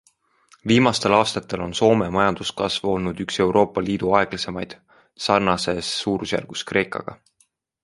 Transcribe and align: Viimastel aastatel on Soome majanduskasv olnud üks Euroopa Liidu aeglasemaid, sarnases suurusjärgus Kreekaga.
Viimastel 0.69 1.15
aastatel 1.17 1.63
on 1.65 1.75
Soome 1.79 2.07
majanduskasv 2.15 2.89
olnud 2.95 3.21
üks 3.27 3.39
Euroopa 3.45 3.85
Liidu 3.91 4.15
aeglasemaid, 4.23 4.75
sarnases 5.29 5.95
suurusjärgus 6.01 6.67
Kreekaga. 6.73 7.19